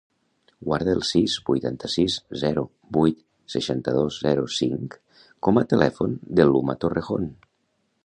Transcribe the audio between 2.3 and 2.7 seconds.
zero,